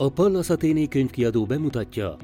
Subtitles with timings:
[0.00, 2.16] A Pallas Athéné könyvkiadó bemutatja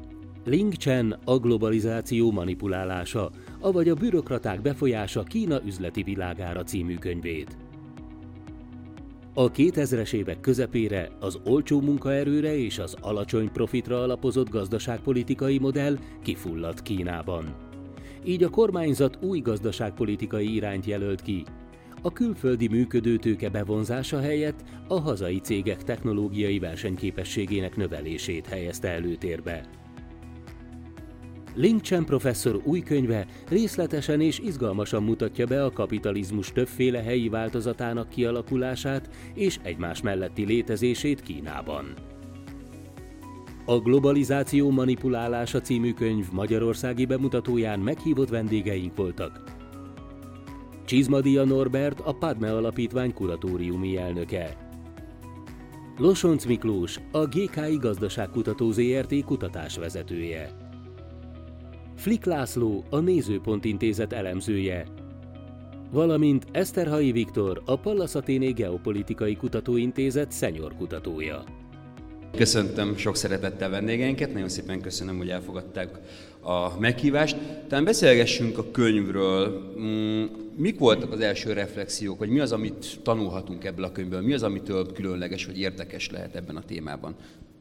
[0.45, 7.57] Ling Chen a globalizáció manipulálása, avagy a bürokraták befolyása Kína üzleti világára című könyvét.
[9.33, 16.81] A 2000-es évek közepére az olcsó munkaerőre és az alacsony profitra alapozott gazdaságpolitikai modell kifulladt
[16.81, 17.55] Kínában.
[18.25, 21.43] Így a kormányzat új gazdaságpolitikai irányt jelölt ki,
[22.05, 29.65] a külföldi működőtőke bevonzása helyett a hazai cégek technológiai versenyképességének növelését helyezte előtérbe.
[31.55, 38.09] Ling Chen professzor új könyve részletesen és izgalmasan mutatja be a kapitalizmus többféle helyi változatának
[38.09, 41.93] kialakulását és egymás melletti létezését Kínában.
[43.65, 49.63] A Globalizáció manipulálása című könyv magyarországi bemutatóján meghívott vendégeink voltak.
[50.85, 54.57] Csizmadia Norbert a Padme Alapítvány kuratóriumi elnöke.
[55.97, 60.49] Losonc Miklós, a GKI Gazdaságkutató ZRT kutatásvezetője.
[61.95, 64.85] Flik László, a Nézőpont Intézet elemzője,
[65.91, 71.43] valamint Eszterhai Viktor, a Pallas Athéné Geopolitikai Kutatóintézet szenyor kutatója.
[72.35, 75.89] Köszöntöm sok szeretettel vendégeinket, nagyon szépen köszönöm, hogy elfogadták
[76.41, 77.37] a meghívást.
[77.67, 79.73] Talán beszélgessünk a könyvről.
[79.79, 80.25] Mm,
[80.55, 84.21] mik voltak az első reflexiók, vagy mi az, amit tanulhatunk ebből a könyvből?
[84.21, 87.15] Mi az, amitől különleges vagy érdekes lehet ebben a témában?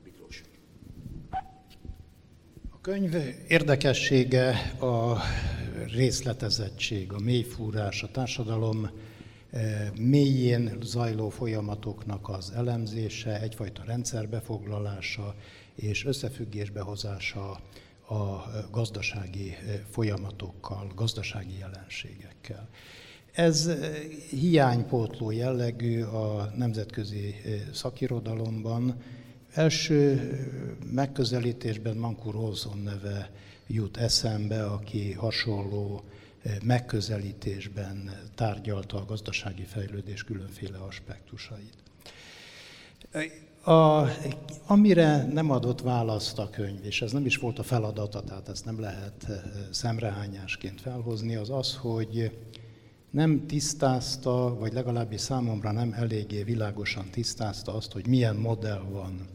[0.05, 0.43] Miklós.
[2.71, 3.15] A könyv
[3.49, 5.17] érdekessége a
[5.95, 8.91] részletezettség, a mélyfúrás, a társadalom
[9.99, 15.35] mélyén zajló folyamatoknak az elemzése, egyfajta rendszerbefoglalása
[15.75, 17.51] és összefüggésbe hozása
[18.09, 19.55] a gazdasági
[19.91, 22.69] folyamatokkal, gazdasági jelenségekkel.
[23.33, 23.71] Ez
[24.31, 27.35] hiánypótló jellegű a nemzetközi
[27.73, 28.97] szakirodalomban.
[29.53, 30.31] Első
[30.93, 33.31] megközelítésben Mankur Olson neve
[33.67, 36.03] jut eszembe, aki hasonló
[36.63, 41.75] megközelítésben tárgyalta a gazdasági fejlődés különféle aspektusait.
[43.65, 44.09] A,
[44.67, 48.65] amire nem adott választ a könyv, és ez nem is volt a feladata, tehát ezt
[48.65, 49.41] nem lehet eh,
[49.71, 52.39] szemrehányásként felhozni, az az, hogy
[53.11, 59.29] nem tisztázta, vagy legalábbis számomra nem eléggé világosan tisztázta azt, hogy milyen modell van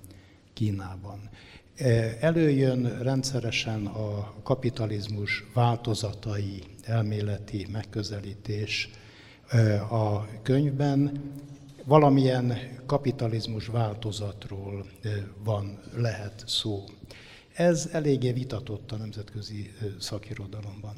[0.54, 1.30] Kínában.
[1.76, 8.90] Eh, előjön rendszeresen a kapitalizmus változatai, elméleti megközelítés
[9.90, 11.22] a könyvben,
[11.86, 14.86] valamilyen kapitalizmus változatról
[15.44, 16.84] van, lehet szó.
[17.54, 20.94] Ez eléggé vitatott a nemzetközi szakirodalomban.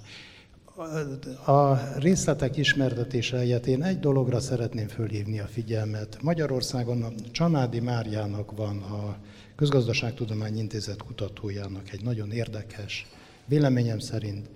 [1.46, 6.18] A részletek ismertetése helyett én egy dologra szeretném fölhívni a figyelmet.
[6.22, 9.18] Magyarországon a Csanádi Máriának van a
[9.56, 13.08] Közgazdaságtudományi Intézet kutatójának egy nagyon érdekes,
[13.46, 14.50] véleményem szerint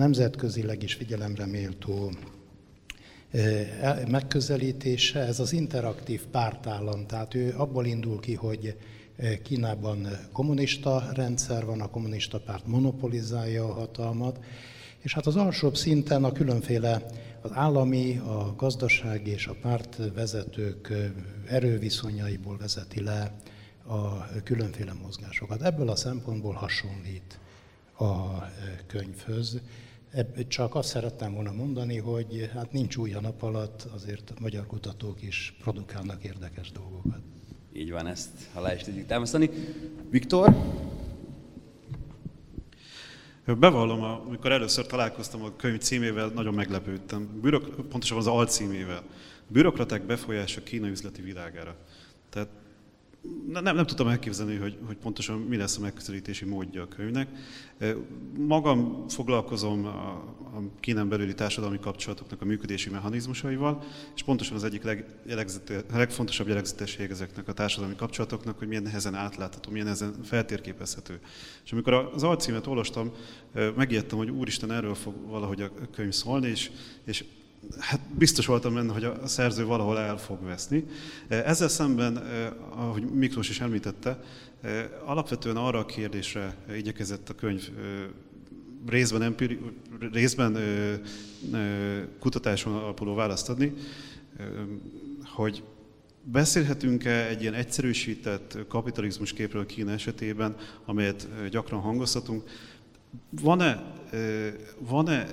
[0.00, 2.12] nemzetközileg is figyelemre méltó
[4.08, 8.76] megközelítése, ez az interaktív pártállam, tehát ő abból indul ki, hogy
[9.42, 14.44] Kínában kommunista rendszer van, a kommunista párt monopolizálja a hatalmat,
[14.98, 17.02] és hát az alsóbb szinten a különféle
[17.42, 20.92] az állami, a gazdasági és a párt vezetők
[21.46, 23.34] erőviszonyaiból vezeti le
[23.86, 25.62] a különféle mozgásokat.
[25.62, 27.38] Ebből a szempontból hasonlít
[27.98, 28.44] a
[28.86, 29.60] könyvhöz.
[30.48, 34.66] Csak azt szerettem volna mondani, hogy hát nincs új a nap alatt, azért a magyar
[34.66, 37.20] kutatók is produkálnak érdekes dolgokat.
[37.72, 39.50] Így van, ezt alá is tudjuk támasztani.
[40.10, 40.56] Viktor?
[43.44, 47.40] Bevallom, amikor először találkoztam a könyv címével, nagyon meglepődtem.
[47.40, 49.02] Bürok, pontosabban az alcímével.
[49.48, 51.76] Bürokraták befolyása Kína üzleti világára.
[52.28, 52.48] Tehát
[53.48, 57.28] nem, nem tudtam elképzelni, hogy, hogy pontosan mi lesz a megközelítési módja a könyvnek.
[58.36, 60.08] Magam foglalkozom a,
[60.56, 63.82] a kínen belüli társadalmi kapcsolatoknak a működési mechanizmusaival,
[64.14, 65.04] és pontosan az egyik leg,
[65.92, 71.20] legfontosabb jellegzetesség ezeknek a társadalmi kapcsolatoknak, hogy milyen nehezen átlátható, milyen nehezen feltérképezhető.
[71.64, 73.12] És amikor az alcímet olvastam,
[73.76, 76.70] megijedtem, hogy úristen, erről fog valahogy a könyv szólni, és,
[77.04, 77.24] és
[77.78, 80.84] hát biztos voltam benne, hogy a szerző valahol el fog veszni.
[81.28, 82.16] Ezzel szemben,
[82.70, 84.22] ahogy Miklós is említette,
[85.04, 87.68] alapvetően arra a kérdésre igyekezett a könyv
[88.86, 89.58] részben, empiri,
[90.12, 90.58] részben
[92.18, 93.72] kutatáson alapuló választ adni,
[95.24, 95.62] hogy
[96.24, 102.42] beszélhetünk-e egy ilyen egyszerűsített kapitalizmus képről Kína esetében, amelyet gyakran hangoztatunk,
[103.30, 103.94] van-e,
[104.78, 105.26] van-e,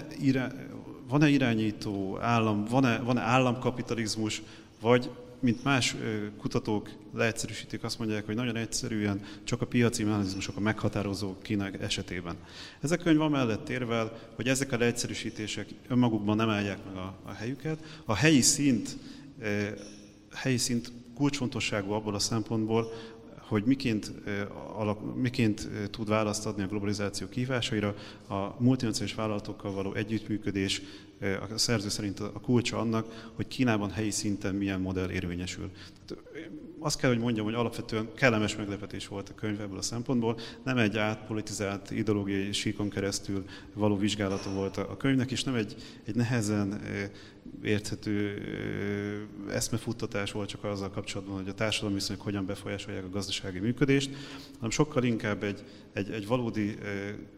[1.08, 4.42] van-e irányító állam, van-e, van-e államkapitalizmus,
[4.82, 5.10] vagy
[5.40, 5.96] mint más
[6.38, 12.36] kutatók leegyszerűsítik, azt mondják, hogy nagyon egyszerűen csak a piaci mechanizmusok a meghatározó Kína esetében.
[12.82, 17.32] Ez a könyv amellett érvel, hogy ezek a leegyszerűsítések önmagukban nem állják meg a, a
[17.32, 18.02] helyüket.
[18.06, 18.98] A helyi szint,
[20.34, 22.92] helyi szint kulcsfontosságú abból a szempontból,
[23.48, 24.12] hogy miként,
[25.16, 27.96] miként tud választ adni a globalizáció kihívásaira,
[28.28, 30.82] a multinacionális vállalatokkal való együttműködés,
[31.54, 35.72] a szerző szerint a kulcsa annak, hogy Kínában helyi szinten milyen modell érvényesül.
[36.80, 40.40] Azt kell, hogy mondjam, hogy alapvetően kellemes meglepetés volt a könyv ebből a szempontból.
[40.64, 46.16] Nem egy átpolitizált ideológiai síkon keresztül való vizsgálata volt a könyvnek, és nem egy, egy
[46.16, 46.82] nehezen
[47.64, 48.42] érthető
[49.50, 54.10] eszmefuttatás volt csak azzal kapcsolatban, hogy a társadalmi viszonyok hogyan befolyásolják a gazdasági működést,
[54.56, 55.64] hanem sokkal inkább egy,
[55.98, 56.78] egy, egy valódi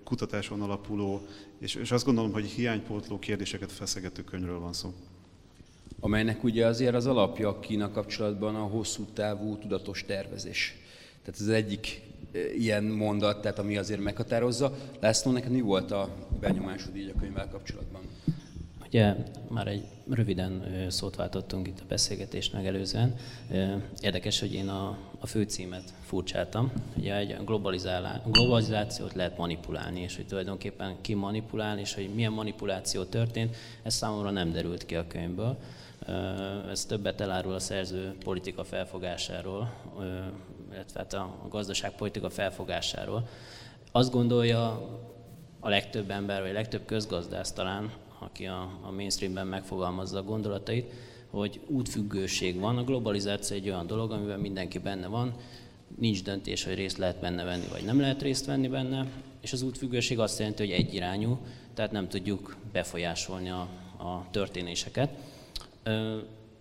[0.04, 1.22] kutatáson alapuló,
[1.60, 4.94] és, és azt gondolom, hogy hiánypótló kérdéseket feszegető könyvről van szó.
[6.00, 10.76] Amelynek ugye azért az alapja a Kína kapcsolatban a hosszú távú tudatos tervezés.
[11.24, 12.02] Tehát ez egyik
[12.58, 14.78] ilyen mondat, tehát ami azért meghatározza.
[15.00, 16.10] László, neked mi volt a
[16.40, 18.02] benyomásod így a könyvvel kapcsolatban?
[18.90, 19.16] Ugye
[19.48, 23.16] már egy röviden szót váltottunk itt a beszélgetés megelőzően.
[24.02, 26.72] Érdekes, hogy én a, a főcímet furcsáltam.
[26.98, 27.38] Ugye egy
[28.32, 34.30] globalizációt lehet manipulálni, és hogy tulajdonképpen ki manipulál, és hogy milyen manipuláció történt, ez számomra
[34.30, 35.58] nem derült ki a könyvből.
[36.70, 39.74] Ez többet elárul a szerző politika felfogásáról,
[40.74, 43.28] illetve hát a gazdaságpolitika felfogásáról.
[43.92, 44.90] Azt gondolja
[45.60, 50.94] a legtöbb ember, vagy a legtöbb közgazdász talán, aki a, a mainstreamben megfogalmazza a gondolatait,
[51.30, 52.78] hogy útfüggőség van.
[52.78, 55.34] A globalizáció egy olyan dolog, amiben mindenki benne van,
[55.98, 59.08] nincs döntés, hogy részt lehet benne venni, vagy nem lehet részt venni benne,
[59.42, 61.38] és az útfüggőség azt jelenti, hogy egyirányú,
[61.74, 63.68] tehát nem tudjuk befolyásolni a,
[63.98, 65.10] a történéseket.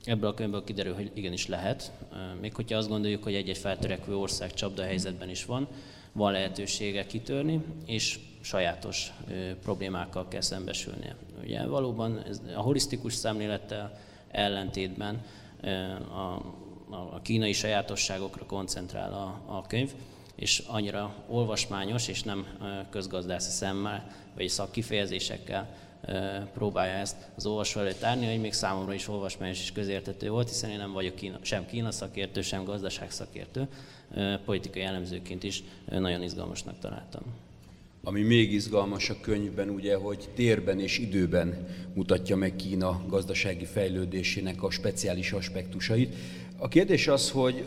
[0.04, 1.92] Ebből a könyvből kiderül, hogy igenis lehet,
[2.40, 5.68] még hogyha azt gondoljuk, hogy egy-egy feltörekvő ország csapda helyzetben is van,
[6.12, 9.12] van lehetősége kitörni, és sajátos
[9.62, 11.16] problémákkal kell szembesülnie.
[11.42, 13.98] Ugye valóban ez a holisztikus szemlélettel
[14.30, 15.22] ellentétben
[16.10, 16.42] a,
[16.90, 19.92] a kínai sajátosságokra koncentrál a, a könyv,
[20.34, 22.46] és annyira olvasmányos és nem
[22.90, 25.68] közgazdászi szemmel, vagy szakkifejezésekkel
[26.54, 30.70] próbálja ezt az olvasó előtt tárni, hogy még számomra is olvasmányos és közértető volt, hiszen
[30.70, 33.68] én nem vagyok Kína, sem Kína szakértő, sem gazdaság szakértő,
[34.44, 37.22] politikai elemzőként is nagyon izgalmasnak találtam.
[38.02, 44.62] Ami még izgalmas a könyvben, ugye, hogy térben és időben mutatja meg Kína gazdasági fejlődésének
[44.62, 46.14] a speciális aspektusait.
[46.56, 47.64] A kérdés az, hogy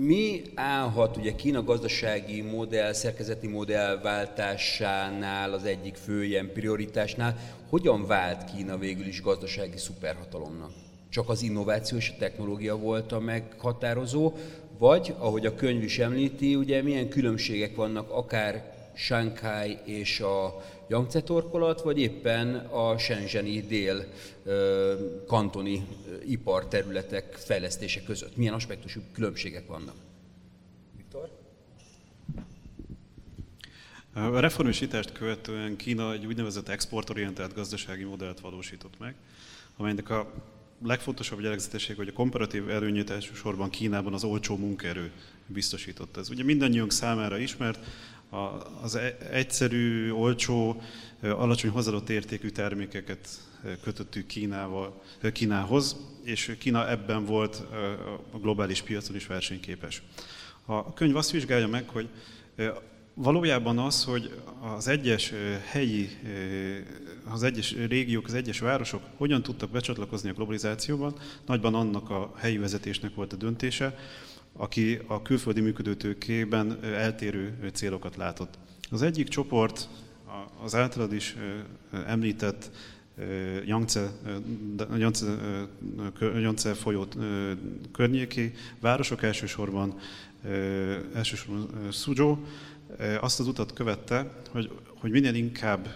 [0.00, 7.36] mi állhat ugye Kína gazdasági modell, szerkezeti modell váltásánál az egyik fő ilyen prioritásnál,
[7.68, 10.70] hogyan vált Kína végül is gazdasági szuperhatalomnak?
[11.08, 14.32] Csak az innováció és a technológia volt a meghatározó,
[14.78, 21.22] vagy, ahogy a könyv is említi, ugye milyen különbségek vannak akár Shanghai és a Yangtze
[21.22, 24.04] torkolat, vagy éppen a Shenzheni dél
[25.26, 25.86] kantoni
[26.26, 28.36] iparterületek fejlesztése között?
[28.36, 29.94] Milyen aspektusú különbségek vannak?
[30.96, 31.30] Viktor?
[34.12, 39.14] A reformisítást követően Kína egy úgynevezett exportorientált gazdasági modellt valósított meg,
[39.76, 40.32] amelynek a
[40.82, 45.10] legfontosabb jellegzetesség, hogy a komparatív előnyét elsősorban Kínában az olcsó munkaerő
[45.46, 46.20] biztosította.
[46.20, 47.78] Ez ugye mindannyiunk számára ismert,
[48.82, 50.82] az e- egyszerű, olcsó,
[51.22, 53.28] alacsony hozzáadott értékű termékeket
[53.82, 57.62] kötöttük Kínával, Kínához, és Kína ebben volt
[58.32, 60.02] a globális piacon is versenyképes.
[60.64, 62.08] A könyv azt vizsgálja meg, hogy
[63.14, 64.40] valójában az, hogy
[64.76, 65.32] az egyes
[65.64, 66.08] helyi,
[67.30, 71.14] az egyes régiók, az egyes városok hogyan tudtak becsatlakozni a globalizációban,
[71.46, 73.98] nagyban annak a helyi vezetésnek volt a döntése,
[74.52, 78.58] aki a külföldi működőtőkében eltérő célokat látott.
[78.90, 79.88] Az egyik csoport
[80.62, 81.36] az általad is
[82.06, 82.70] említett
[83.66, 84.10] Yangtze,
[86.20, 87.06] Yangtze, folyó
[87.92, 89.94] környéki városok, elsősorban,
[91.14, 92.36] elsősorban Suzhou,
[93.20, 95.88] azt az utat követte, hogy, hogy minél inkább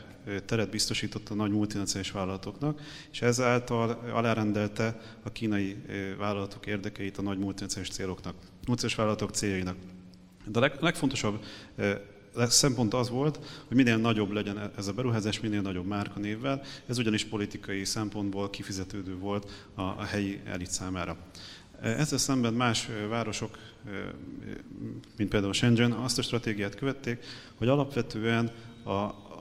[0.45, 2.81] teret biztosított a nagy multinacionális vállalatoknak,
[3.13, 5.77] és ezáltal alárendelte a kínai
[6.19, 8.35] vállalatok érdekeit a nagy multinacionális céloknak,
[8.67, 9.77] multinacionális vállalatok céljainak.
[10.45, 11.45] De a leg, legfontosabb
[12.37, 13.39] szempont az volt,
[13.69, 16.63] hogy minél nagyobb legyen e-, ez a beruházás, minél nagyobb márkanévvel.
[16.87, 21.17] Ez ugyanis politikai szempontból kifizetődő volt a, a helyi elit számára.
[21.83, 23.59] Ezzel szemben más városok,
[25.17, 27.25] mint például Shenzhen, azt a stratégiát követték,
[27.55, 28.51] hogy alapvetően
[28.83, 28.91] a,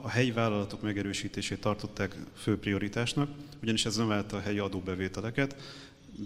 [0.02, 3.30] a helyi vállalatok megerősítését tartották fő prioritásnak,
[3.62, 5.56] ugyanis ez növelte a helyi adóbevételeket,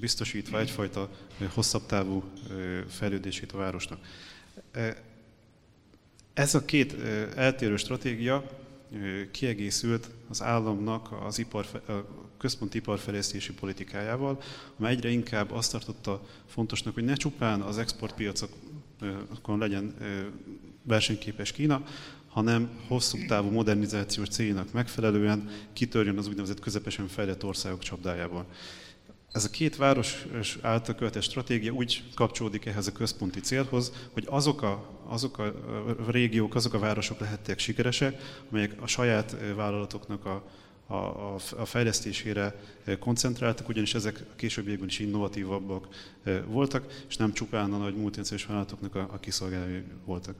[0.00, 1.10] biztosítva egyfajta
[1.54, 2.24] hosszabb távú
[2.88, 3.98] fejlődését a városnak.
[6.34, 6.94] Ez a két
[7.34, 8.50] eltérő stratégia
[9.30, 11.92] kiegészült az államnak az ipar, a
[12.38, 14.42] központi iparfejlesztési politikájával,
[14.78, 19.94] amely egyre inkább azt tartotta fontosnak, hogy ne csupán az exportpiacokon legyen
[20.82, 21.84] versenyképes Kína,
[22.36, 28.46] hanem hosszú távú modernizációs céljának megfelelően kitörjön az úgynevezett közepesen fejlett országok csapdájából.
[29.32, 30.26] Ez a két város
[30.60, 35.52] által követett stratégia úgy kapcsolódik ehhez a központi célhoz, hogy azok a, azok a
[36.10, 40.44] régiók, azok a városok lehettek sikeresek, amelyek a saját vállalatoknak a,
[40.86, 42.54] a, a fejlesztésére
[42.98, 45.88] koncentráltak, ugyanis ezek a későbbiekben is innovatívabbak
[46.46, 50.36] voltak, és nem csupán a nagy multinacionális vállalatoknak a, a kiszolgálói voltak.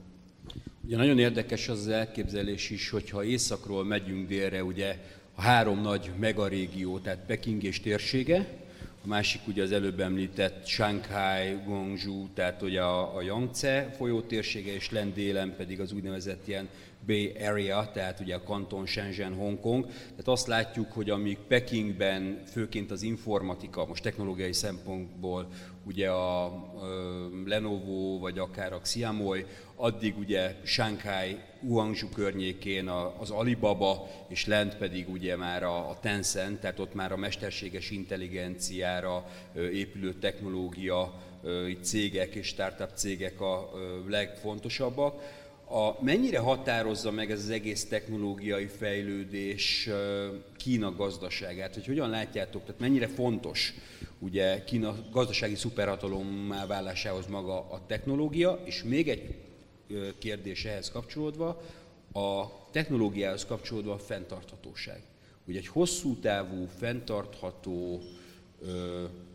[0.85, 4.99] Ugye nagyon érdekes az, az elképzelés is, hogyha északról megyünk délre, ugye
[5.35, 8.65] a három nagy megarégió, tehát Peking és térsége,
[9.07, 14.75] a másik ugye az előbb említett Shanghai, Guangzhou, tehát ugye a, a Yangtze folyó térsége,
[14.75, 16.69] és lendélen pedig az úgynevezett ilyen
[17.07, 19.87] Bay Area, tehát ugye a kanton Shenzhen, Hongkong.
[19.87, 25.49] Tehát azt látjuk, hogy amíg Pekingben főként az informatika, most technológiai szempontból
[25.85, 26.53] ugye a
[27.45, 29.45] Lenovo, vagy akár a Xiaomi,
[29.76, 36.78] addig ugye Shanghai, Guangzhou környékén az Alibaba, és lent pedig ugye már a Tencent, tehát
[36.78, 41.14] ott már a mesterséges intelligenciára épülő technológia
[41.83, 43.71] cégek és startup cégek a
[44.09, 45.45] legfontosabbak.
[45.68, 49.88] A, mennyire határozza meg ez az egész technológiai fejlődés
[50.56, 53.75] Kína gazdaságát, hogy hogyan látjátok, tehát mennyire fontos
[54.18, 59.46] ugye Kína gazdasági szuperhatalommá válásához maga a technológia, és még egy
[60.19, 61.62] kérdés ehhez kapcsolódva,
[62.12, 65.02] a technológiához kapcsolódva a fenntarthatóság.
[65.45, 68.02] Ugye egy hosszú távú, fenntartható,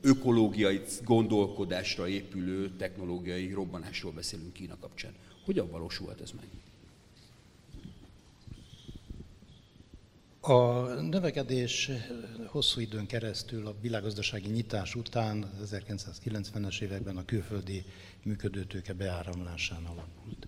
[0.02, 5.14] ökológiai gondolkodásra épülő technológiai robbanásról beszélünk Kína kapcsán.
[5.46, 6.46] Hogyan valósulhat ez meg?
[10.44, 11.90] A növekedés
[12.48, 17.84] hosszú időn keresztül a világgazdasági nyitás után, az 1990-es években a külföldi
[18.24, 20.48] működőtőke beáramlásán alakult.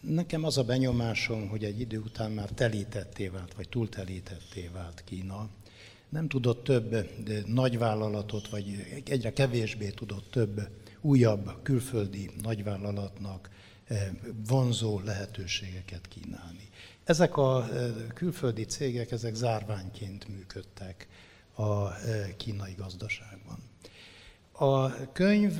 [0.00, 5.48] Nekem az a benyomásom, hogy egy idő után már telítetté vált, vagy túltelítetté vált Kína.
[6.08, 7.08] Nem tudott több
[7.46, 10.68] nagyvállalatot, vagy egyre kevésbé tudott több
[11.00, 13.50] újabb külföldi nagyvállalatnak
[14.46, 16.68] vonzó lehetőségeket kínálni.
[17.04, 17.68] Ezek a
[18.14, 21.08] külföldi cégek, ezek zárványként működtek
[21.54, 21.92] a
[22.36, 23.58] kínai gazdaságban.
[24.52, 25.52] A könyv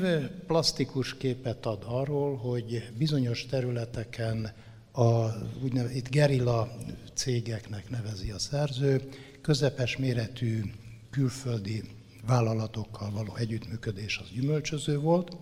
[0.46, 4.52] plastikus képet ad arról, hogy bizonyos területeken
[4.92, 5.26] a,
[5.62, 6.76] úgynevezett itt gerilla
[7.14, 9.08] cégeknek nevezi a szerző,
[9.40, 10.62] közepes méretű
[11.11, 11.82] külföldi
[12.26, 15.37] vállalatokkal való együttműködés az gyümölcsöző volt,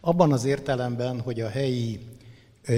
[0.00, 2.00] abban az értelemben, hogy a helyi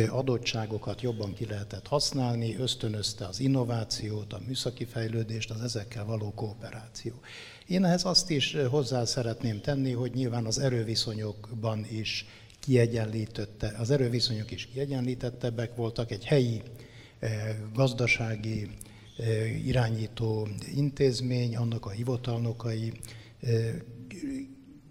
[0.09, 7.13] adottságokat jobban ki lehetett használni, ösztönözte az innovációt, a műszaki fejlődést, az ezekkel való kooperáció.
[7.67, 12.27] Én ehhez azt is hozzá szeretném tenni, hogy nyilván az erőviszonyokban is
[12.61, 16.63] kiegyenlítette, az erőviszonyok is kiegyenlítettebbek voltak, egy helyi
[17.75, 18.71] gazdasági
[19.65, 22.93] irányító intézmény, annak a hivatalnokai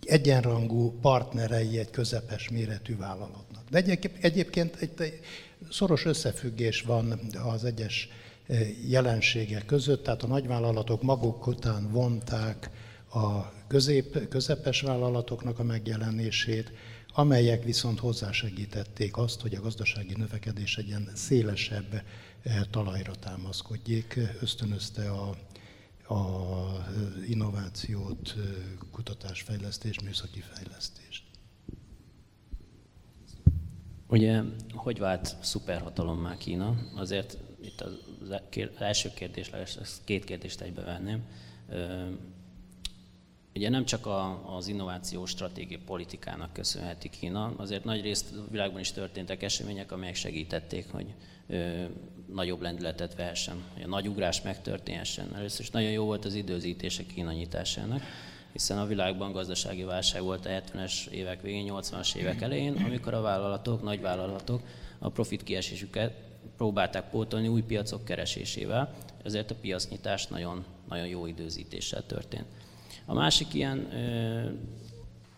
[0.01, 3.69] egyenrangú partnerei egy közepes méretű vállalatnak.
[3.69, 3.83] De
[4.21, 5.19] egyébként egy
[5.69, 8.09] szoros összefüggés van az egyes
[8.87, 12.69] jelenségek között, tehát a nagyvállalatok maguk után vonták
[13.09, 16.71] a közép, közepes vállalatoknak a megjelenését,
[17.13, 22.03] amelyek viszont hozzásegítették azt, hogy a gazdasági növekedés egy ilyen szélesebb
[22.69, 25.35] talajra támaszkodjék, ösztönözte a
[26.07, 26.85] a
[27.27, 28.35] innovációt,
[28.91, 31.23] kutatásfejlesztést, műszaki fejlesztést.
[34.07, 34.41] Ugye,
[34.73, 36.75] hogy vált szuperhatalommá Kína?
[36.95, 37.93] Azért itt az
[38.79, 41.23] első kérdés, ezt két kérdést egybe venném.
[43.55, 48.79] Ugye nem csak a, az innovációs stratégiai politikának köszönheti Kína, azért nagy részt a világban
[48.79, 51.05] is történtek események, amelyek segítették, hogy
[52.33, 55.35] nagyobb lendületet vehessen, hogy a nagy ugrás megtörténhessen.
[55.35, 58.01] Először is nagyon jó volt az időzítése Kína nyitásának,
[58.51, 63.21] hiszen a világban gazdasági válság volt a 70-es évek végén, 80-as évek elején, amikor a
[63.21, 64.61] vállalatok, nagy vállalatok
[64.99, 66.13] a profit kiesésüket
[66.57, 72.45] próbálták pótolni új piacok keresésével, ezért a piacnyitás nagyon, nagyon jó időzítéssel történt.
[73.05, 73.87] A másik ilyen,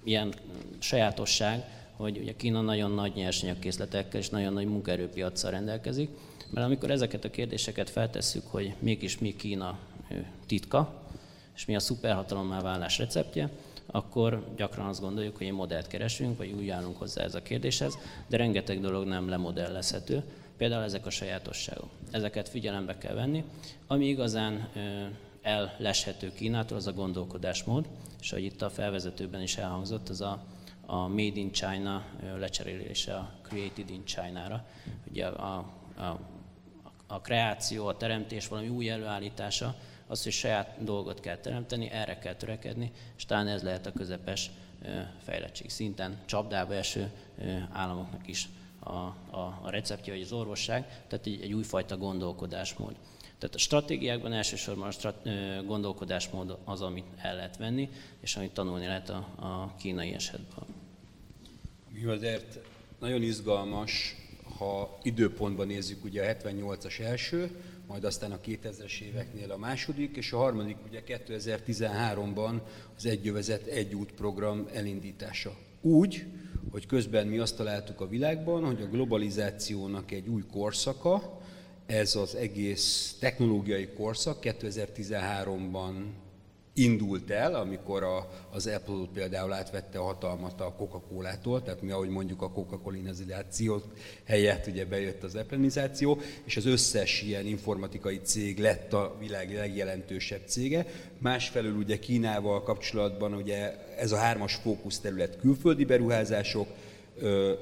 [0.04, 0.34] ilyen
[0.80, 1.64] sajátosság,
[1.96, 6.10] hogy ugye Kína nagyon nagy nyersanyagkészletekkel és nagyon nagy munkaerőpiacsal rendelkezik,
[6.50, 9.78] mert amikor ezeket a kérdéseket feltesszük, hogy mégis mi Kína
[10.46, 11.06] titka,
[11.56, 13.50] És mi a szuperhatalommá válás receptje?
[13.92, 17.98] akkor gyakran azt gondoljuk, hogy egy modellt keresünk, vagy úgy állunk hozzá ez a kérdéshez,
[18.28, 20.24] de rengeteg dolog nem lemodellezhető,
[20.58, 21.90] például ezek a sajátosságok.
[22.12, 23.44] Ezeket figyelembe kell venni.
[23.88, 24.70] Ami igazán
[25.42, 27.88] elleshető Kínától, az a gondolkodásmód,
[28.22, 30.44] és ahogy itt a felvezetőben is elhangzott, az a,
[30.86, 32.06] a Made in China
[32.40, 34.66] lecserélése a Created in China-ra.
[35.10, 35.58] Ugye a,
[35.98, 36.20] a,
[37.08, 39.76] a kreáció, a teremtés valami új előállítása,
[40.08, 44.52] az, hogy saját dolgot kell teremteni, erre kell törekedni, és talán ez lehet a közepes
[45.24, 47.12] fejlettség szinten csapdába eső
[47.72, 48.50] államoknak is
[48.88, 52.96] a, a, a receptje, vagy az orvosság, tehát egy, egy újfajta gondolkodásmód.
[53.38, 55.27] Tehát a stratégiákban elsősorban a strat,
[55.65, 57.89] gondolkodásmód az, amit el lehet venni,
[58.20, 60.65] és amit tanulni lehet a, a kínai esetben.
[62.08, 62.60] Azért
[63.00, 64.15] nagyon izgalmas,
[64.58, 70.32] ha időpontban nézzük ugye a 78-as első, majd aztán a 2000-es éveknél a második, és
[70.32, 72.62] a harmadik ugye 2013-ban
[72.98, 75.56] az Egyövezet Egy út program elindítása.
[75.82, 76.25] Úgy,
[76.72, 81.40] hogy közben mi azt találtuk a világban, hogy a globalizációnak egy új korszaka,
[81.86, 85.94] ez az egész technológiai korszak 2013-ban
[86.78, 92.10] indult el, amikor a, az Apple például átvette a hatalmat a Coca-Cola-tól, tehát mi ahogy
[92.10, 93.82] mondjuk a Coca-Colinizáció
[94.24, 100.42] helyett ugye bejött az Appleizáció, és az összes ilyen informatikai cég lett a világ legjelentősebb
[100.46, 100.86] cége.
[101.18, 106.68] Másfelől ugye Kínával kapcsolatban ugye ez a hármas fókuszterület külföldi beruházások,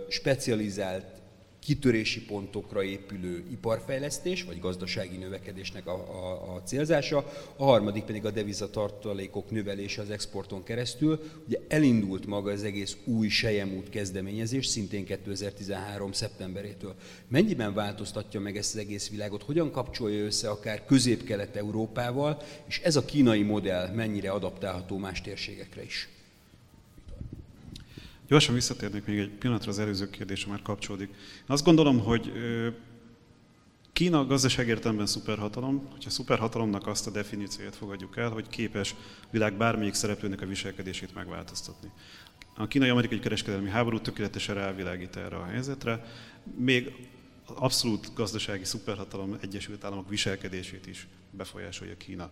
[0.10, 1.15] specializált
[1.66, 8.32] kitörési pontokra épülő iparfejlesztés, vagy gazdasági növekedésnek a, a, a célzása, a harmadik pedig a
[8.32, 11.20] devizatartalékok növelése az exporton keresztül.
[11.48, 16.12] Ugye elindult maga az egész új sejemút kezdeményezés, szintén 2013.
[16.12, 16.96] szeptemberétől.
[17.28, 23.06] Mennyiben változtatja meg ezt az egész világot, hogyan kapcsolja össze akár közép-kelet-európával, és ez a
[23.06, 26.10] kínai modell mennyire adaptálható más térségekre is?
[28.28, 31.10] Gyorsan visszatérnék még egy pillanatra az előző kérdésre, már kapcsolódik.
[31.10, 32.32] Én azt gondolom, hogy
[33.94, 38.96] Kína gazdaság értelemben szuperhatalom, hogyha szuperhatalomnak azt a definícióját fogadjuk el, hogy képes
[39.30, 41.92] világ bármelyik szereplőnek a viselkedését megváltoztatni.
[42.56, 46.06] A kínai-amerikai kereskedelmi háború tökéletesen rávilágít erre a helyzetre,
[46.58, 47.08] még
[47.46, 52.32] abszolút gazdasági szuperhatalom Egyesült Államok viselkedését is befolyásolja Kína.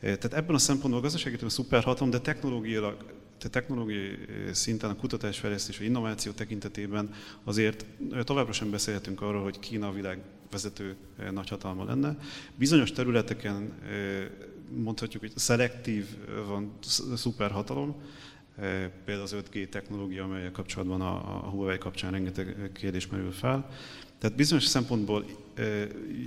[0.00, 2.96] Tehát ebben a szempontból a gazdasági szuperhatalom, de technológiailag
[3.38, 4.18] tehát technológiai
[4.52, 7.86] szinten a kutatásfejlesztés, vagy innováció tekintetében azért
[8.24, 10.18] továbbra sem beszélhetünk arról, hogy Kína a világ
[10.50, 10.96] vezető
[11.30, 12.18] nagyhatalma lenne.
[12.54, 13.72] Bizonyos területeken
[14.74, 16.06] mondhatjuk, hogy szelektív
[16.46, 16.72] van
[17.14, 17.94] szuperhatalom,
[19.04, 23.70] például az 5G technológia, amelyek kapcsolatban a, a Huawei kapcsán rengeteg kérdés merül fel.
[24.18, 25.24] Tehát bizonyos szempontból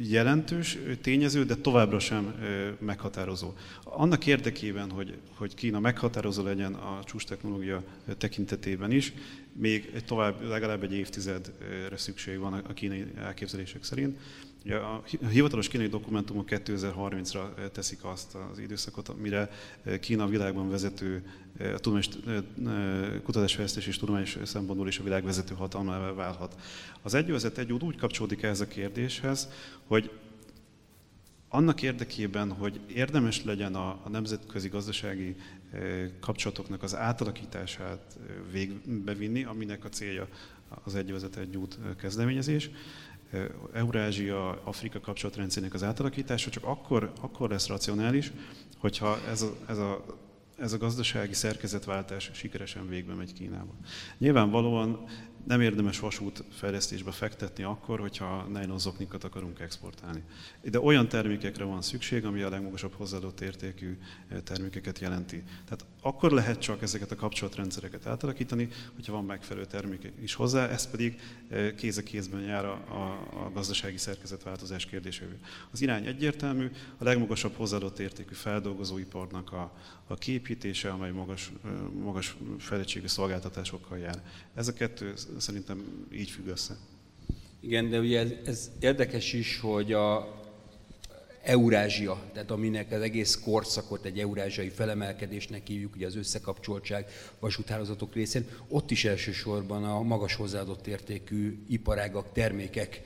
[0.10, 2.36] jelentős tényező, de továbbra sem
[2.80, 3.54] meghatározó.
[3.84, 7.84] Annak érdekében, hogy, hogy Kína meghatározó legyen a csúcs technológia
[8.18, 9.14] tekintetében is,
[9.54, 14.18] még tovább, legalább egy évtizedre szükség van a kínai elképzelések szerint.
[14.66, 19.50] Ugye a hivatalos kínai dokumentumok 2030-ra teszik azt az időszakot, mire
[20.00, 21.24] Kína a világban vezető,
[21.60, 22.10] a tudományos
[23.24, 26.56] kutatásfejlesztés és tudományos szempontból is a világ vezető hatalmával válhat.
[27.02, 29.50] Az egyövezet egy út úgy kapcsolódik ehhez a kérdéshez,
[29.88, 30.12] hogy
[31.50, 35.36] annak érdekében, hogy érdemes legyen a, a nemzetközi gazdasági
[36.20, 38.18] kapcsolatoknak az átalakítását
[38.52, 40.28] végbevinni, aminek a célja
[40.84, 42.70] az egyövezet egy út kezdeményezés,
[43.74, 48.32] Eurázsia, Afrika kapcsolatrendszerének az átalakítása csak akkor, akkor lesz racionális,
[48.78, 50.06] hogyha ez a, ez a
[50.60, 53.74] ez a gazdasági szerkezetváltás sikeresen végbe megy Kínába.
[54.18, 55.06] Nyilvánvalóan
[55.48, 60.24] nem érdemes vasút fejlesztésbe fektetni akkor, hogyha nejlonzoknikat akarunk exportálni.
[60.62, 63.98] De olyan termékekre van szükség, ami a legmagasabb hozzáadott értékű
[64.28, 65.44] eh, termékeket jelenti.
[65.66, 70.90] Tehát akkor lehet csak ezeket a kapcsolatrendszereket átalakítani, hogyha van megfelelő termék is hozzá, ez
[70.90, 73.04] pedig eh, kéz kézben jár a, a,
[73.46, 75.38] a gazdasági szerkezetváltozás kérdésével.
[75.72, 79.74] Az irány egyértelmű, a legmagasabb hozzáadott értékű feldolgozóiparnak a,
[80.12, 81.52] a képítése, amely magas,
[82.04, 84.24] magas fejlettségű szolgáltatásokkal jár.
[84.56, 86.78] Ez a kettő szerintem így függ össze.
[87.60, 90.39] Igen, de ugye ez, ez érdekes is, hogy a
[91.44, 97.06] Eurázsia, tehát aminek az egész korszakot egy eurázsiai felemelkedésnek hívjuk, ugye az összekapcsoltság
[97.40, 103.02] vasúthálózatok részén, ott is elsősorban a magas hozzáadott értékű iparágak, termékek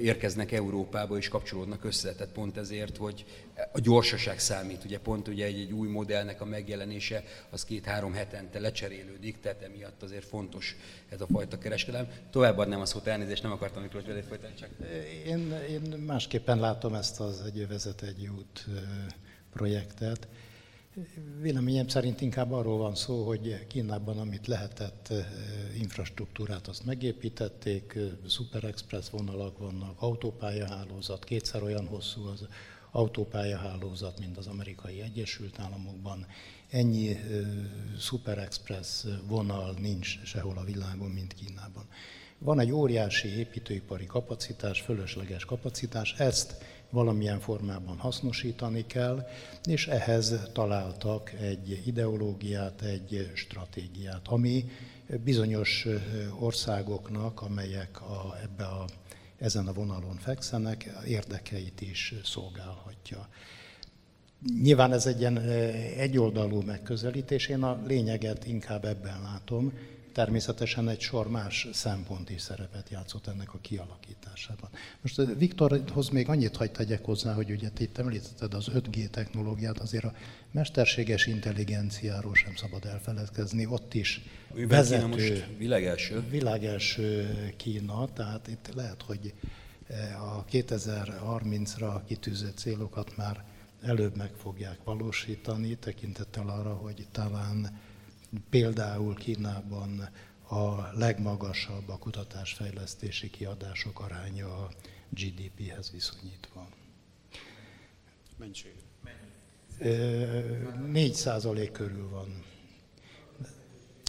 [0.00, 2.14] érkeznek Európába és kapcsolódnak össze.
[2.14, 3.24] Tehát pont ezért, hogy
[3.72, 4.84] a gyorsaság számít.
[4.84, 10.02] Ugye pont ugye egy, egy új modellnek a megjelenése az két-három hetente lecserélődik, tehát emiatt
[10.02, 10.76] azért fontos
[11.08, 12.08] ez a fajta kereskedelem.
[12.30, 14.68] Továbbadnám a szót, elnézést, nem akartam Miklós veled folytani, csak...
[15.26, 18.66] Én, én másképpen látom ezt az egy vezet egy út
[19.52, 20.28] projektet.
[21.40, 25.12] Véleményem szerint inkább arról van szó, hogy Kínában, amit lehetett,
[25.78, 32.46] infrastruktúrát azt megépítették, Super Express vonalak vannak, autópályahálózat, kétszer olyan hosszú az
[32.90, 36.26] autópályahálózat, mint az amerikai Egyesült Államokban.
[36.70, 37.16] Ennyi
[37.98, 41.84] Super Express vonal nincs sehol a világon, mint Kínában.
[42.38, 49.26] Van egy óriási építőipari kapacitás, fölösleges kapacitás, ezt valamilyen formában hasznosítani kell,
[49.64, 54.64] és ehhez találtak egy ideológiát, egy stratégiát, ami
[55.24, 55.86] bizonyos
[56.38, 58.84] országoknak, amelyek a, ebbe a,
[59.38, 63.28] ezen a vonalon fekszenek, érdekeit is szolgálhatja.
[64.62, 65.38] Nyilván ez egy ilyen
[65.96, 69.72] egyoldalú megközelítés, én a lényeget inkább ebben látom,
[70.12, 74.70] természetesen egy sor más szempont is szerepet játszott ennek a kialakításában.
[75.00, 79.10] Most eh, Viktorhoz még annyit hagy tegyek hozzá, hogy ugye te itt említetted az 5G
[79.10, 80.14] technológiát, azért a
[80.50, 84.20] mesterséges intelligenciáról sem szabad elfeledkezni, ott is
[84.54, 86.20] Mivel vezető, Kína most világelső.
[86.28, 89.32] világelső Kína, tehát itt lehet, hogy
[89.86, 93.44] eh, a 2030-ra kitűzött célokat már
[93.82, 97.80] előbb meg fogják valósítani, tekintettel arra, hogy talán
[98.50, 100.08] Például Kínában
[100.48, 104.70] a legmagasabb a kutatásfejlesztési kiadások aránya a
[105.08, 106.68] GDP-hez viszonyítva.
[108.36, 108.74] Mennyiség?
[110.86, 112.44] 4 százalék körül van.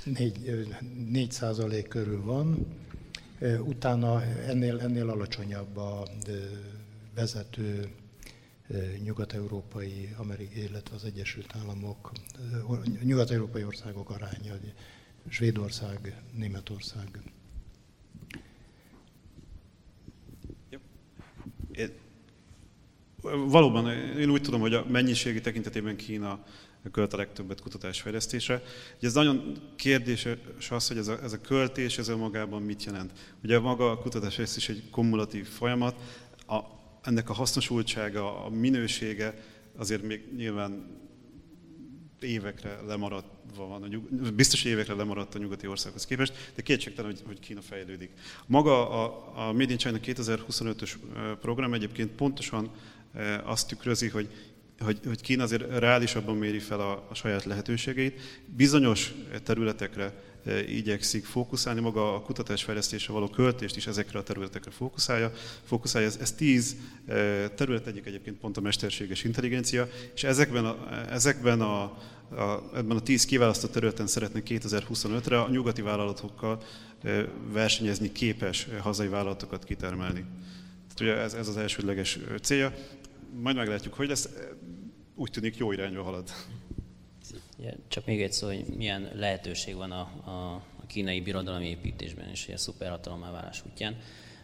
[0.04, 0.68] 4,
[1.10, 2.78] 4 százalék körül van.
[3.60, 6.08] Utána ennél, ennél alacsonyabb a
[7.16, 7.92] vezető
[9.04, 12.12] nyugat-európai, Amerikai, illetve az Egyesült Államok,
[13.04, 14.54] nyugat-európai országok aránya,
[15.30, 17.22] Svédország, Németország.
[23.48, 26.44] Valóban, én úgy tudom, hogy a mennyiségi tekintetében Kína
[26.92, 28.62] költ a legtöbbet kutatásfejlesztésre.
[28.98, 30.38] Ugye ez nagyon kérdéses
[30.70, 33.12] az, hogy ez a, ez a költés, ez magában mit jelent.
[33.44, 35.96] Ugye maga a kutatásfejlesztés egy kumulatív folyamat,
[36.48, 36.60] a,
[37.04, 39.34] ennek a hasznosultsága, a minősége
[39.76, 41.02] azért még nyilván
[42.20, 47.22] évekre lemaradva van, a nyug, biztos évekre lemaradt a nyugati országhoz képest, de kétségtelen, hogy,
[47.26, 48.12] hogy Kína fejlődik.
[48.46, 50.94] Maga a, a Made in China 2025-ös
[51.42, 52.72] program egyébként pontosan
[53.44, 54.30] azt tükrözi, hogy
[54.80, 58.42] hogy, hogy Kína azért reálisabban méri fel a, a saját lehetőségeit.
[58.46, 59.14] Bizonyos
[59.44, 60.14] területekre
[60.68, 65.32] igyekszik fókuszálni, maga a kutatásfejlesztésre való költést is ezekre a területekre fókuszálja.
[65.64, 66.08] fókuszálja.
[66.08, 66.76] Ez, ez tíz
[67.08, 72.98] e, terület egyik egyébként pont a mesterséges intelligencia, és ezekben a, ezekben a, a, ebben
[72.98, 76.62] a tíz kiválasztott területen szeretnék 2025-re a nyugati vállalatokkal
[77.52, 80.26] versenyezni képes hazai vállalatokat kitermelni.
[80.96, 82.74] Tehát ugye ez, ez az elsődleges célja
[83.42, 84.30] majd meglátjuk, hogy lesz.
[85.16, 86.30] Úgy tűnik jó irányba halad.
[87.88, 92.50] Csak még egy szó, hogy milyen lehetőség van a, a, a kínai birodalmi építésben és
[92.54, 93.98] a szuperhatalommá válás útján.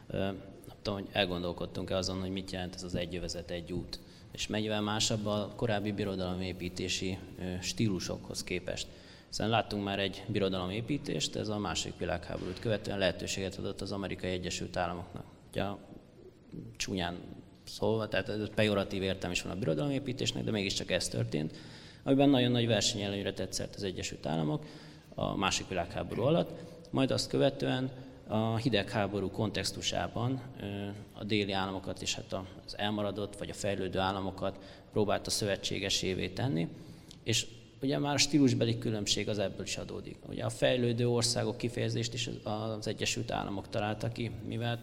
[0.07, 0.41] Nem
[0.81, 3.99] tudom, hogy elgondolkodtunk-e azon, hogy mit jelent ez az egy jövezet, egy út,
[4.31, 7.17] és mennyivel másabb a korábbi birodalmi építési
[7.61, 8.87] stílusokhoz képest.
[9.27, 14.77] Hiszen láttunk már egy birodalomépítést, ez a második világháborút követően lehetőséget adott az amerikai Egyesült
[14.77, 15.25] Államoknak.
[15.49, 15.63] Ugye
[16.77, 17.17] csúnyán
[17.63, 21.55] szólva, tehát ez pejoratív értelme is van a birodalomépítésnek, de mégiscsak ez történt,
[22.09, 24.65] amiben nagyon nagy versenyelőnyre tetszett az Egyesült Államok
[25.15, 26.49] a másik világháború alatt,
[26.89, 27.91] majd azt követően
[28.27, 30.41] a hidegháború kontextusában
[31.13, 34.59] a déli államokat és hát az elmaradott vagy a fejlődő államokat
[34.91, 36.67] próbálta szövetségesévé tenni,
[37.23, 37.47] és
[37.81, 40.17] ugye már a stílusbeli különbség az ebből is adódik.
[40.29, 44.81] Ugye a fejlődő országok kifejezést is az Egyesült Államok találta ki, mivel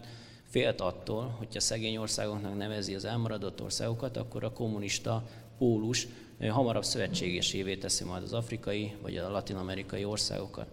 [0.49, 5.23] félt attól, hogyha szegény országoknak nevezi az elmaradott országokat, akkor a kommunista
[5.57, 6.07] pólus
[6.39, 10.67] hamarabb szövetségesévé teszi majd az afrikai vagy a latin-amerikai országokat.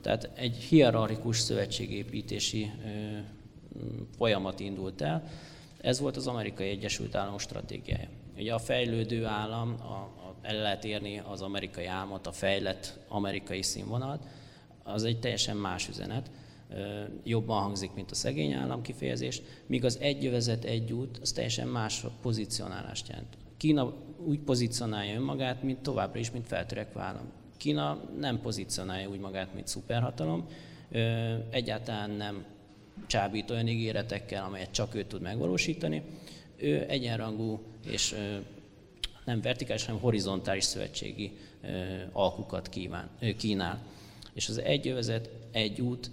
[0.00, 2.70] Tehát egy hierarchikus szövetségépítési
[4.16, 5.28] folyamat indult el,
[5.80, 8.08] ez volt az amerikai Egyesült Államok stratégiája.
[8.36, 13.62] Ugye a fejlődő állam, a, a, el lehet érni az amerikai álmot, a fejlett amerikai
[13.62, 14.26] színvonalat,
[14.82, 16.30] az egy teljesen más üzenet
[17.24, 21.68] jobban hangzik, mint a szegény állam kifejezés, míg az egy jövezet, egy út, az teljesen
[21.68, 23.36] más pozicionálást jelent.
[23.62, 23.92] Kína
[24.26, 27.32] úgy pozícionálja önmagát, mint továbbra is, mint feltörekvő állam.
[27.56, 30.46] Kína nem pozícionálja úgy magát, mint szuperhatalom,
[31.50, 32.44] egyáltalán nem
[33.06, 36.02] csábít olyan ígéretekkel, amelyet csak ő tud megvalósítani.
[36.56, 38.14] Ő egyenrangú és
[39.24, 41.32] nem vertikális, hanem horizontális szövetségi
[42.12, 43.82] alkukat kíván, kínál.
[44.32, 46.10] És az egy jövezet, egy út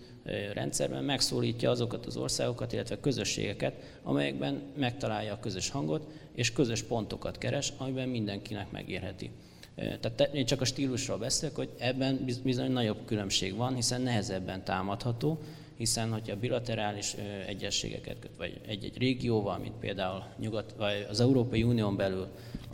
[0.53, 7.37] rendszerben megszólítja azokat az országokat, illetve közösségeket, amelyekben megtalálja a közös hangot, és közös pontokat
[7.37, 9.31] keres, amiben mindenkinek megérheti.
[9.75, 15.39] Tehát én csak a stílusról beszélek, hogy ebben bizony nagyobb különbség van, hiszen nehezebben támadható,
[15.77, 17.15] hiszen hogyha bilaterális
[17.47, 22.27] egyességeket köt, vagy egy-egy régióval, mint például Nyugat, vagy az Európai Unión belül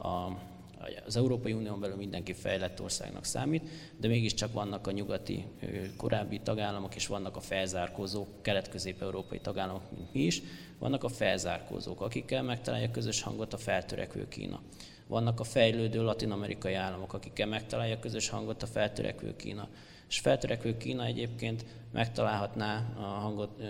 [0.04, 0.30] a
[1.06, 5.46] az Európai Unión belül mindenki fejlett országnak számít, de mégiscsak vannak a nyugati
[5.98, 10.42] korábbi tagállamok, és vannak a felzárkózók, kelet-közép-európai tagállamok, mint mi is,
[10.80, 14.62] vannak a felzárkózók, akikkel megtalálja közös hangot a feltörekvő Kína.
[15.08, 19.68] Vannak a fejlődő latin-amerikai államok, akikkel megtalálja közös hangot a feltörekvő Kína.
[20.10, 23.62] És feltörekvő Kína egyébként megtalálhatná a hangot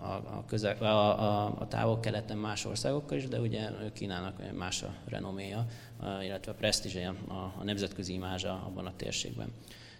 [0.00, 4.94] a, a, közel, a, a, a távol-keleten más országokkal is, de ugye Kínának más a
[5.08, 5.66] renoméja,
[6.22, 9.52] illetve a presztízse, a, a nemzetközi imázsa abban a térségben.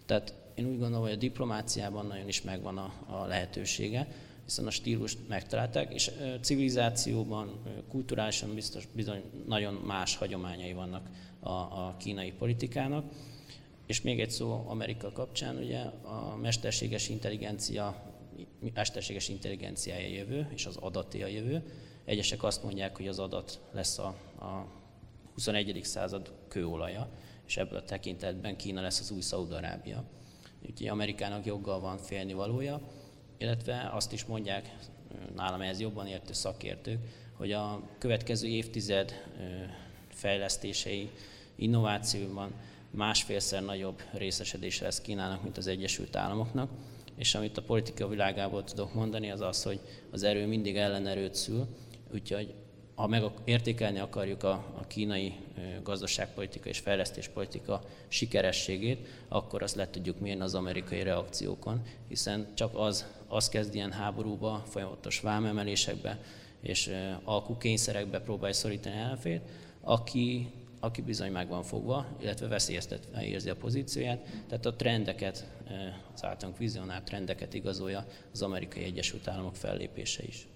[0.07, 4.07] Tehát én úgy gondolom, hogy a diplomáciában nagyon is megvan a, a lehetősége,
[4.45, 11.09] hiszen a stílust megtalálták, és civilizációban, kulturálisan biztos bizony nagyon más hagyományai vannak
[11.41, 13.13] a, a kínai politikának.
[13.87, 18.13] És még egy szó Amerika kapcsán, ugye a mesterséges intelligencia,
[18.75, 21.63] mesterséges intelligenciája jövő, és az adaté a jövő.
[22.05, 24.67] Egyesek azt mondják, hogy az adat lesz a, a
[25.37, 25.81] 21.
[25.83, 27.09] század kőolaja,
[27.47, 30.05] és ebből a tekintetben Kína lesz az új Szaudarábia.
[30.69, 32.81] Úgyhogy Amerikának joggal van félni valója,
[33.39, 34.77] illetve azt is mondják,
[35.35, 36.99] nálam ez jobban értő szakértők,
[37.33, 39.13] hogy a következő évtized
[40.09, 41.11] fejlesztései,
[41.55, 42.53] innovációban
[42.91, 46.71] másfélszer nagyobb részesedése lesz Kínának, mint az Egyesült Államoknak,
[47.17, 51.67] és amit a politika világából tudok mondani, az az, hogy az erő mindig ellenerőt szül,
[52.13, 52.55] úgyhogy
[52.97, 55.35] ha meg értékelni akarjuk a, a kínai
[55.83, 63.07] gazdaságpolitika és fejlesztéspolitika sikerességét, akkor azt le tudjuk mérni az amerikai reakciókon, hiszen csak az,
[63.29, 66.21] az kezd ilyen háborúba, folyamatos vámemelésekbe
[66.61, 66.91] és
[67.25, 69.41] alkukényszerekbe próbálja szorítani ellenfét,
[69.81, 75.47] aki, aki bizony meg van fogva, illetve veszélyeztetve érzi a pozícióját, tehát a trendeket,
[76.15, 80.47] az általunk vizionált trendeket igazolja az amerikai Egyesült Államok fellépése is.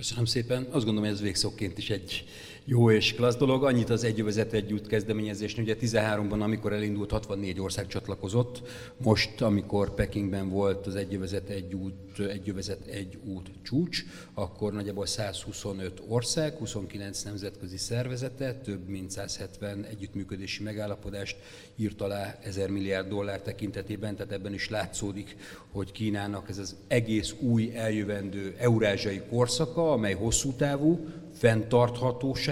[0.00, 0.62] Köszönöm szépen.
[0.62, 2.24] Azt gondolom, hogy ez végszokként is egy
[2.70, 3.64] jó és klassz dolog.
[3.64, 5.56] Annyit az egyövezet egy út kezdeményezés.
[5.56, 8.62] Ugye 13-ban, amikor elindult, 64 ország csatlakozott.
[8.96, 14.04] Most, amikor Pekingben volt az egyövezet egy út, egyövezet egy út csúcs,
[14.34, 21.36] akkor nagyjából 125 ország, 29 nemzetközi szervezete, több mint 170 együttműködési megállapodást
[21.76, 25.36] írt alá 1000 milliárd dollár tekintetében, tehát ebben is látszódik,
[25.72, 31.06] hogy Kínának ez az egész új eljövendő eurázsiai korszaka, amely hosszú távú,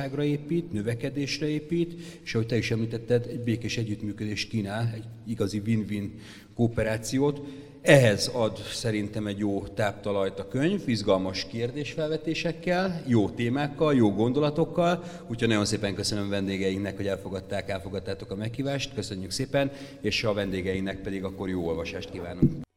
[0.09, 5.63] fenntarthatóságra épít, növekedésre épít, és ahogy te is említetted, egy békés együttműködés kínál, egy igazi
[5.67, 6.15] win-win
[6.55, 7.41] kooperációt.
[7.83, 15.49] Ehhez ad szerintem egy jó táptalajt a könyv, izgalmas kérdésfelvetésekkel, jó témákkal, jó gondolatokkal, úgyhogy
[15.49, 21.25] nagyon szépen köszönöm vendégeinknek, hogy elfogadták, elfogadtátok a meghívást, köszönjük szépen, és a vendégeinknek pedig
[21.25, 22.68] akkor jó olvasást kívánunk.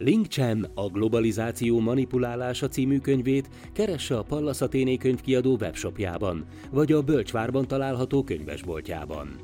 [0.00, 7.02] Link Chen a globalizáció manipulálása című könyvét keresse a Pallas Athéné könyvkiadó webshopjában, vagy a
[7.02, 9.36] Bölcsvárban található könyvesboltjában.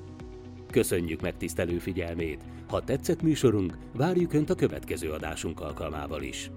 [0.71, 2.45] Köszönjük megtisztelő figyelmét!
[2.69, 6.51] Ha tetszett műsorunk, várjuk Önt a következő adásunk alkalmával is.